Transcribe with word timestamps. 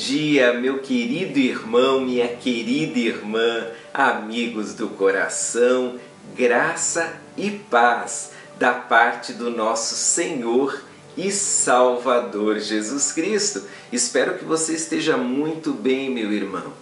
dia, 0.00 0.54
meu 0.54 0.78
querido 0.78 1.38
irmão, 1.38 2.00
minha 2.00 2.26
querida 2.26 2.98
irmã, 2.98 3.68
amigos 3.94 4.74
do 4.74 4.88
coração, 4.88 5.94
graça 6.34 7.16
e 7.36 7.50
paz 7.50 8.32
da 8.58 8.72
parte 8.72 9.32
do 9.32 9.48
nosso 9.48 9.94
Senhor 9.94 10.82
e 11.16 11.30
Salvador 11.30 12.58
Jesus 12.58 13.12
Cristo. 13.12 13.62
Espero 13.92 14.38
que 14.38 14.44
você 14.44 14.72
esteja 14.72 15.16
muito 15.16 15.72
bem, 15.72 16.10
meu 16.10 16.32
irmão, 16.32 16.72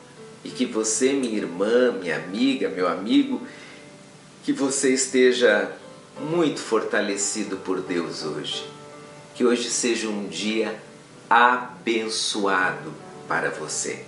e 0.43 0.49
que 0.49 0.65
você, 0.65 1.13
minha 1.13 1.37
irmã, 1.37 1.93
minha 1.93 2.17
amiga, 2.17 2.71
meu 2.71 2.89
amigo, 2.89 3.43
que 4.45 4.53
você 4.53 4.95
esteja 4.95 5.73
muito 6.31 6.61
fortalecido 6.61 7.59
por 7.59 7.83
Deus 7.83 8.25
hoje. 8.25 8.65
Que 9.35 9.45
hoje 9.45 9.69
seja 9.69 10.09
um 10.09 10.27
dia 10.27 10.88
abençoado 11.29 12.95
para 13.27 13.51
você. 13.51 14.05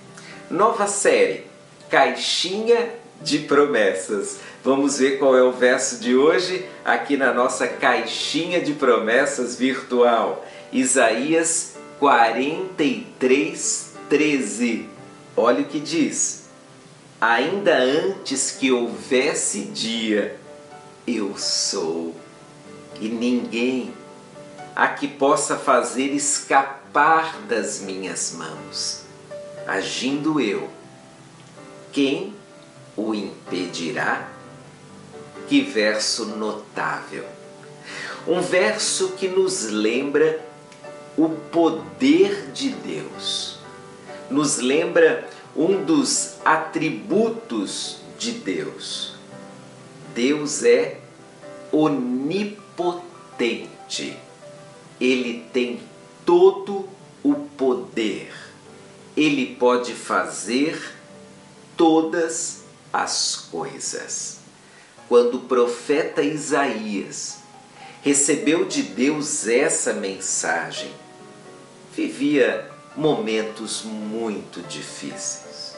Nova 0.50 0.86
série, 0.86 1.46
Caixinha 1.88 2.94
de 3.20 3.40
Promessas. 3.40 4.38
Vamos 4.64 4.98
ver 4.98 5.18
qual 5.18 5.36
é 5.36 5.42
o 5.42 5.52
verso 5.52 5.98
de 5.98 6.14
hoje 6.16 6.66
aqui 6.84 7.16
na 7.16 7.32
nossa 7.32 7.66
caixinha 7.66 8.60
de 8.60 8.74
promessas 8.74 9.56
virtual. 9.56 10.46
Isaías 10.72 11.76
43, 11.98 13.92
13. 14.08 14.88
Olha 15.36 15.62
o 15.62 15.66
que 15.66 15.80
diz: 15.80 16.48
Ainda 17.20 17.76
antes 17.76 18.52
que 18.52 18.72
houvesse 18.72 19.62
dia, 19.62 20.36
eu 21.06 21.36
sou, 21.36 22.14
e 23.00 23.08
ninguém 23.08 23.92
a 24.74 24.88
que 24.88 25.06
possa 25.06 25.56
fazer 25.56 26.14
escapar 26.90 27.42
das 27.48 27.80
minhas 27.80 28.32
mãos. 28.32 29.04
Agindo 29.66 30.40
eu, 30.40 30.68
quem 31.92 32.34
o 32.96 33.14
impedirá? 33.14 34.28
Que 35.48 35.60
verso 35.60 36.26
notável! 36.26 37.24
Um 38.26 38.40
verso 38.40 39.12
que 39.12 39.28
nos 39.28 39.70
lembra 39.70 40.44
o 41.16 41.28
poder 41.28 42.50
de 42.52 42.70
Deus, 42.70 43.58
nos 44.28 44.58
lembra 44.58 45.28
um 45.56 45.84
dos 45.84 46.34
atributos 46.44 47.98
de 48.18 48.32
Deus. 48.32 49.14
Deus 50.14 50.64
é 50.64 50.98
onipotente. 51.72 52.98
Ele 55.00 55.46
tem 55.52 55.80
todo 56.24 56.88
o 57.22 57.34
poder. 57.34 58.32
Ele 59.16 59.54
pode 59.56 59.92
fazer 59.92 60.80
todas 61.76 62.62
as 62.92 63.36
coisas. 63.50 64.38
Quando 65.08 65.38
o 65.38 65.40
profeta 65.40 66.22
Isaías 66.22 67.38
recebeu 68.02 68.64
de 68.64 68.82
Deus 68.82 69.46
essa 69.46 69.92
mensagem, 69.92 70.90
vivia 71.94 72.70
momentos 72.96 73.82
muito 73.82 74.60
difíceis. 74.62 75.76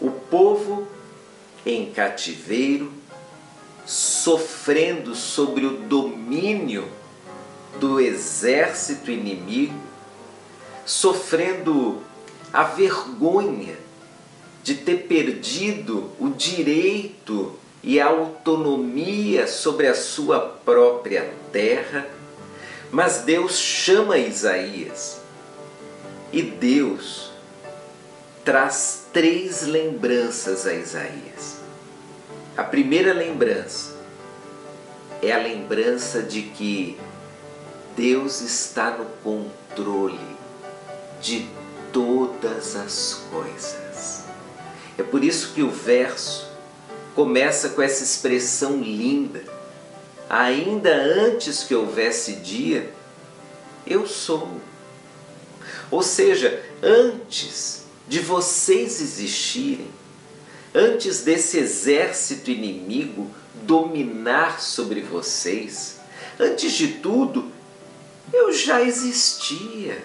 O 0.00 0.10
povo 0.10 0.88
em 1.64 1.92
cativeiro, 1.92 2.92
sofrendo 3.84 5.14
sobre 5.14 5.66
o 5.66 5.78
domínio 5.78 6.88
do 7.78 8.00
exército 8.00 9.10
inimigo, 9.10 9.78
sofrendo 10.84 12.02
a 12.52 12.64
vergonha 12.64 13.76
de 14.62 14.74
ter 14.74 15.06
perdido 15.06 16.10
o 16.18 16.28
direito 16.30 17.54
e 17.82 18.00
a 18.00 18.06
autonomia 18.06 19.46
sobre 19.46 19.86
a 19.86 19.94
sua 19.94 20.40
própria 20.40 21.32
terra. 21.52 22.06
Mas 22.90 23.18
Deus 23.18 23.58
chama 23.58 24.18
Isaías 24.18 25.20
e 26.32 26.42
Deus 26.42 27.30
traz 28.44 29.06
três 29.12 29.62
lembranças 29.62 30.66
a 30.66 30.74
Isaías. 30.74 31.60
A 32.56 32.64
primeira 32.64 33.12
lembrança 33.12 33.96
é 35.22 35.32
a 35.32 35.38
lembrança 35.38 36.22
de 36.22 36.42
que 36.42 36.98
Deus 37.96 38.40
está 38.40 38.90
no 38.92 39.06
controle 39.22 40.18
de 41.20 41.48
todas 41.92 42.76
as 42.76 43.22
coisas. 43.30 44.24
É 44.96 45.02
por 45.02 45.24
isso 45.24 45.52
que 45.54 45.62
o 45.62 45.70
verso 45.70 46.48
começa 47.14 47.70
com 47.70 47.82
essa 47.82 48.02
expressão 48.02 48.80
linda. 48.80 49.42
Ainda 50.28 50.94
antes 50.94 51.64
que 51.64 51.74
houvesse 51.74 52.34
dia, 52.36 52.92
eu 53.86 54.06
sou. 54.06 54.60
Ou 55.90 56.02
seja, 56.02 56.62
antes 56.82 57.84
de 58.06 58.20
vocês 58.20 59.00
existirem, 59.00 59.90
antes 60.74 61.22
desse 61.22 61.58
exército 61.58 62.50
inimigo 62.50 63.30
dominar 63.62 64.60
sobre 64.60 65.00
vocês, 65.00 65.98
antes 66.38 66.72
de 66.72 66.88
tudo, 66.88 67.50
eu 68.32 68.52
já 68.52 68.82
existia. 68.82 70.02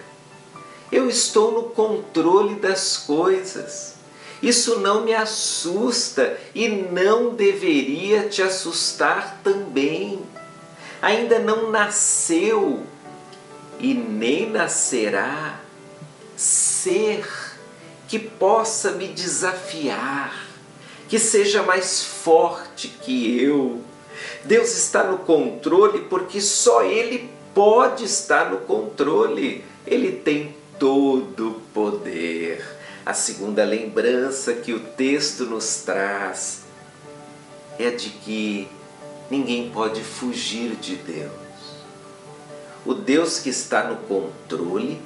Eu 0.90 1.08
estou 1.08 1.52
no 1.52 1.62
controle 1.70 2.56
das 2.56 2.96
coisas. 2.96 3.94
Isso 4.42 4.80
não 4.80 5.02
me 5.02 5.14
assusta 5.14 6.38
e 6.54 6.68
não 6.68 7.34
deveria 7.34 8.28
te 8.28 8.42
assustar 8.42 9.40
também. 9.42 10.20
Ainda 11.00 11.38
não 11.38 11.70
nasceu 11.70 12.84
e 13.78 13.94
nem 13.94 14.50
nascerá 14.50 15.60
ser 16.36 17.26
que 18.08 18.18
possa 18.18 18.92
me 18.92 19.08
desafiar, 19.08 20.46
que 21.08 21.18
seja 21.18 21.62
mais 21.62 22.04
forte 22.04 22.88
que 22.88 23.42
eu. 23.42 23.82
Deus 24.44 24.76
está 24.76 25.02
no 25.04 25.18
controle 25.18 26.02
porque 26.02 26.40
só 26.40 26.82
Ele 26.82 27.30
pode 27.56 28.04
estar 28.04 28.50
no 28.50 28.58
controle. 28.58 29.64
Ele 29.86 30.12
tem 30.12 30.54
todo 30.78 31.52
o 31.52 31.60
poder. 31.72 32.62
A 33.06 33.14
segunda 33.14 33.64
lembrança 33.64 34.52
que 34.52 34.74
o 34.74 34.80
texto 34.80 35.46
nos 35.46 35.76
traz 35.76 36.64
é 37.78 37.90
de 37.90 38.10
que 38.10 38.68
ninguém 39.30 39.70
pode 39.70 40.02
fugir 40.02 40.76
de 40.76 40.96
Deus. 40.96 41.30
O 42.84 42.92
Deus 42.92 43.38
que 43.38 43.48
está 43.48 43.84
no 43.84 43.96
controle 44.06 45.00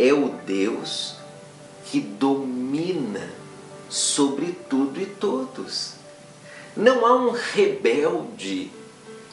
é 0.00 0.12
o 0.12 0.30
Deus 0.44 1.14
que 1.84 2.00
domina 2.00 3.30
sobre 3.88 4.50
tudo 4.68 5.00
e 5.00 5.06
todos. 5.06 5.92
Não 6.76 7.06
há 7.06 7.14
um 7.14 7.30
rebelde 7.30 8.68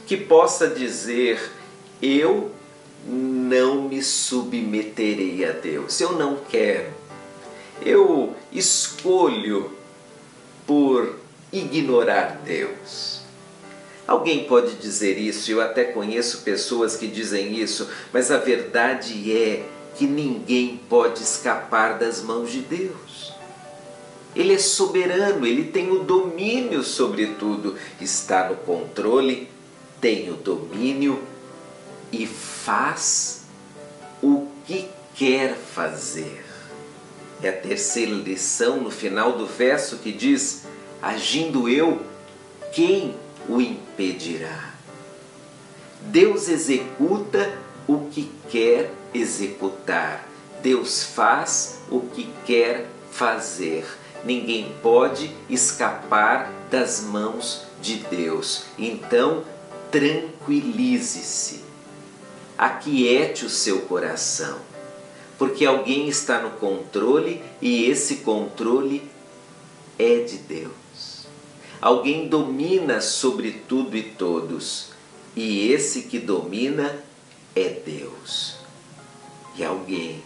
que 0.05 0.15
possa 0.15 0.67
dizer 0.67 1.62
eu 2.01 2.51
não 3.05 3.83
me 3.83 4.01
submeterei 4.01 5.45
a 5.45 5.51
Deus, 5.51 5.99
eu 5.99 6.13
não 6.13 6.37
quero. 6.49 6.91
Eu 7.81 8.35
escolho 8.51 9.71
por 10.65 11.19
ignorar 11.51 12.41
Deus. 12.45 13.21
Alguém 14.07 14.45
pode 14.45 14.75
dizer 14.75 15.17
isso, 15.17 15.51
eu 15.51 15.61
até 15.61 15.85
conheço 15.85 16.41
pessoas 16.41 16.95
que 16.95 17.07
dizem 17.07 17.57
isso, 17.57 17.89
mas 18.11 18.31
a 18.31 18.37
verdade 18.37 19.31
é 19.31 19.65
que 19.95 20.05
ninguém 20.05 20.79
pode 20.89 21.21
escapar 21.21 21.97
das 21.97 22.21
mãos 22.21 22.51
de 22.51 22.59
Deus. 22.59 23.33
Ele 24.35 24.53
é 24.53 24.57
soberano, 24.57 25.45
ele 25.45 25.65
tem 25.65 25.91
o 25.91 26.03
domínio 26.03 26.83
sobre 26.83 27.27
tudo, 27.39 27.75
está 28.01 28.49
no 28.49 28.55
controle, 28.57 29.47
tem 30.01 30.29
o 30.31 30.33
domínio 30.33 31.21
e 32.13 32.27
faz 32.27 33.41
o 34.21 34.47
que 34.67 34.87
quer 35.15 35.55
fazer. 35.55 36.45
É 37.41 37.49
a 37.49 37.53
terceira 37.53 38.13
lição 38.13 38.77
no 38.77 38.91
final 38.91 39.33
do 39.33 39.47
verso 39.47 39.97
que 39.97 40.11
diz: 40.11 40.63
Agindo 41.01 41.67
eu, 41.67 42.01
quem 42.71 43.15
o 43.49 43.59
impedirá? 43.59 44.75
Deus 46.03 46.47
executa 46.47 47.57
o 47.87 48.07
que 48.11 48.31
quer 48.49 48.93
executar. 49.13 50.29
Deus 50.61 51.03
faz 51.03 51.79
o 51.89 52.01
que 52.01 52.29
quer 52.45 52.87
fazer. 53.11 53.85
Ninguém 54.23 54.73
pode 54.81 55.35
escapar 55.49 56.49
das 56.69 57.01
mãos 57.01 57.63
de 57.81 57.95
Deus. 57.95 58.63
Então, 58.77 59.43
tranquilize-se 59.91 61.72
aquiete 62.63 63.45
o 63.45 63.49
seu 63.49 63.81
coração, 63.81 64.57
porque 65.37 65.65
alguém 65.65 66.07
está 66.07 66.39
no 66.39 66.51
controle 66.51 67.43
e 67.61 67.89
esse 67.89 68.17
controle 68.17 69.03
é 69.99 70.19
de 70.19 70.37
Deus. 70.37 71.27
Alguém 71.81 72.29
domina 72.29 73.01
sobre 73.01 73.51
tudo 73.67 73.97
e 73.97 74.03
todos 74.03 74.91
e 75.35 75.73
esse 75.73 76.03
que 76.03 76.17
domina 76.17 77.03
é 77.53 77.67
Deus. 77.67 78.55
E 79.57 79.63
alguém 79.65 80.23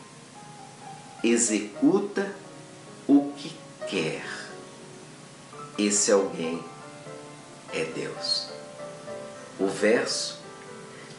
executa 1.24 2.36
o 3.08 3.32
que 3.36 3.52
quer. 3.90 4.24
Esse 5.76 6.12
alguém 6.12 6.64
é 7.74 7.84
Deus. 7.84 8.50
O 9.60 9.66
verso, 9.66 10.37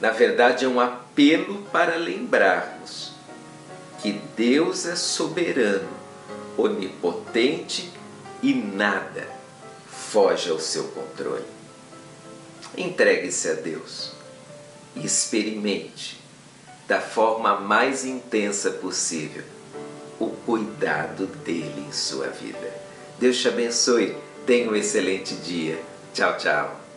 na 0.00 0.10
verdade, 0.10 0.64
é 0.64 0.68
um 0.68 0.80
apelo 0.80 1.62
para 1.72 1.96
lembrarmos 1.96 3.12
que 4.00 4.12
Deus 4.36 4.86
é 4.86 4.94
soberano, 4.94 5.88
onipotente 6.56 7.90
e 8.42 8.54
nada 8.54 9.26
foge 9.88 10.50
ao 10.50 10.60
seu 10.60 10.84
controle. 10.88 11.44
Entregue-se 12.76 13.48
a 13.50 13.54
Deus 13.54 14.12
e 14.94 15.04
experimente, 15.04 16.18
da 16.86 17.00
forma 17.00 17.60
mais 17.60 18.04
intensa 18.04 18.70
possível, 18.70 19.44
o 20.18 20.28
cuidado 20.28 21.26
dele 21.26 21.84
em 21.86 21.92
sua 21.92 22.28
vida. 22.28 22.72
Deus 23.18 23.38
te 23.38 23.48
abençoe. 23.48 24.16
Tenha 24.46 24.70
um 24.70 24.74
excelente 24.74 25.34
dia. 25.34 25.78
Tchau, 26.14 26.36
tchau. 26.38 26.87